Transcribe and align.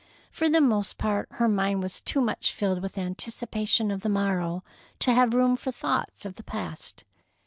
For 0.31 0.49
the 0.49 0.61
most 0.61 0.97
part, 0.97 1.27
her 1.33 1.47
mind 1.47 1.83
was 1.83 2.01
too 2.01 2.21
much 2.21 2.53
filled 2.53 2.81
with 2.81 2.97
anticipation 2.97 3.91
of 3.91 4.01
the 4.01 4.09
morrow 4.09 4.63
to 4.97 5.13
have 5.13 5.35
room 5.35 5.55
for 5.55 5.71
thoughts 5.71 6.25
of 6.25 6.37
the 6.37 6.43
past. 6.43 7.03